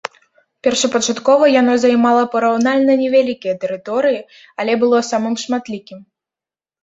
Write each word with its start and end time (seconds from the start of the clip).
Першапачаткова, 0.67 1.49
яно 1.61 1.73
займала 1.83 2.23
параўнальна 2.33 2.93
невялікія 3.03 3.53
тэрыторыі, 3.65 4.19
але 4.63 4.73
было 4.85 4.97
самым 5.11 5.35
шматлікім. 5.45 5.99